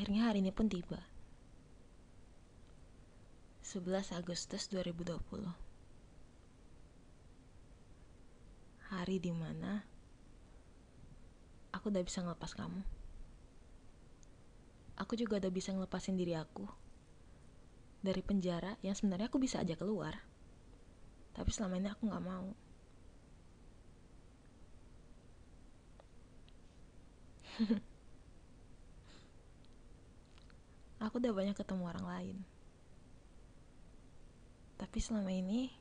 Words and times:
Akhirnya 0.00 0.32
hari 0.32 0.40
ini 0.40 0.48
pun 0.48 0.64
tiba. 0.64 0.96
11 3.60 4.16
Agustus 4.16 4.72
2020. 4.72 5.20
Hari 8.88 9.20
di 9.20 9.28
mana 9.28 9.84
aku 11.68 11.92
udah 11.92 12.00
bisa 12.00 12.24
ngelepas 12.24 12.48
kamu. 12.56 12.80
Aku 15.04 15.20
juga 15.20 15.36
udah 15.36 15.52
bisa 15.52 15.76
ngelepasin 15.76 16.16
diri 16.16 16.32
aku 16.32 16.64
dari 18.00 18.24
penjara 18.24 18.80
yang 18.80 18.96
sebenarnya 18.96 19.28
aku 19.28 19.36
bisa 19.36 19.60
aja 19.60 19.76
keluar. 19.76 20.16
Tapi 21.36 21.52
selama 21.52 21.76
ini 21.76 21.92
aku 21.92 22.08
gak 22.08 22.24
mau. 22.24 22.56
aku 31.00 31.16
udah 31.16 31.32
banyak 31.32 31.56
ketemu 31.56 31.82
orang 31.88 32.06
lain. 32.06 32.36
Tapi 34.76 34.98
selama 35.00 35.32
ini 35.32 35.72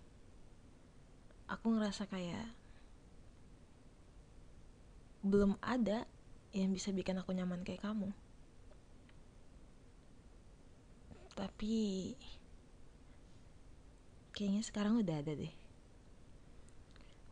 aku 1.52 1.76
ngerasa 1.76 2.08
kayak 2.08 2.48
belum 5.20 5.60
ada 5.60 6.08
yang 6.56 6.72
bisa 6.72 6.96
bikin 6.96 7.20
aku 7.20 7.36
nyaman 7.36 7.68
kayak 7.68 7.84
kamu. 7.84 8.16
Tapi 11.36 12.16
kayaknya 14.32 14.64
sekarang 14.64 15.04
udah 15.04 15.16
ada 15.20 15.36
deh. 15.36 15.54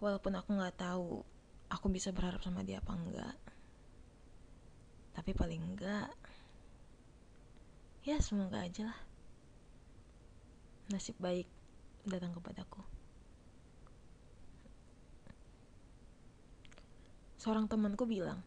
Walaupun 0.03 0.35
aku 0.35 0.49
nggak 0.59 0.75
tahu 0.75 1.23
aku 1.71 1.87
bisa 1.87 2.11
berharap 2.11 2.43
sama 2.43 2.67
dia 2.67 2.83
apa 2.83 2.93
enggak. 2.95 3.37
Tapi 5.15 5.31
paling 5.31 5.63
enggak 5.63 6.11
ya 8.07 8.23
semoga 8.23 8.63
aja 8.63 8.87
lah. 8.87 8.99
Nasib 10.87 11.19
baik 11.19 11.43
datang 12.07 12.31
kepadaku. 12.31 12.79
Seorang 17.35 17.67
temanku 17.67 18.07
bilang 18.07 18.39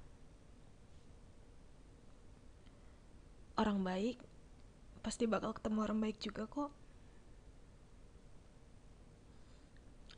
orang 3.60 3.84
baik 3.84 4.16
pasti 5.04 5.28
bakal 5.28 5.52
ketemu 5.52 5.84
orang 5.84 6.00
baik 6.00 6.16
juga 6.16 6.48
kok. 6.48 6.72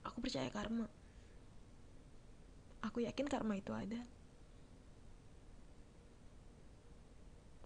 Aku 0.06 0.22
percaya 0.22 0.46
karma. 0.54 0.86
Aku 2.86 3.02
yakin 3.02 3.26
karma 3.26 3.58
itu 3.58 3.74
ada. 3.74 4.06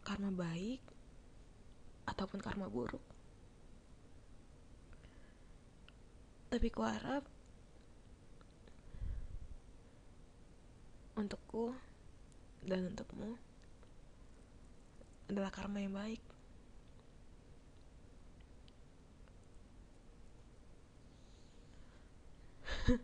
Karma 0.01 0.33
baik 0.33 0.96
ataupun 2.07 2.41
karma 2.41 2.71
buruk. 2.71 3.03
Tapi 6.47 6.71
ku 6.71 6.81
harap 6.87 7.27
untukku 11.19 11.75
dan 12.63 12.87
untukmu 12.93 13.35
adalah 15.27 15.51
karma 15.51 15.83
yang 15.83 15.91
baik. 15.91 16.23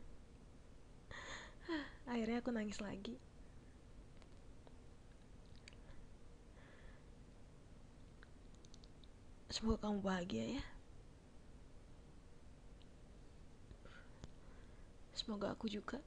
Akhirnya 2.06 2.38
aku 2.38 2.54
nangis 2.54 2.78
lagi. 2.78 3.18
Semoga 9.52 9.84
kamu 9.84 10.00
bahagia 10.00 10.44
ya. 10.56 10.64
Semoga 15.12 15.52
aku 15.52 15.68
juga. 15.68 16.00